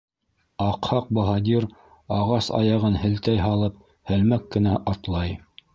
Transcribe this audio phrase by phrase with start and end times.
[0.67, 1.67] Аҡһаҡ баһадир,
[2.17, 3.81] ағас аяғын һелтәй һалып,
[4.13, 5.43] һәлмәк кенә атлай.